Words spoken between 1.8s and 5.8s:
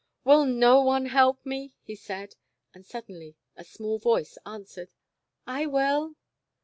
he said, and sud denly a small voice answered: "I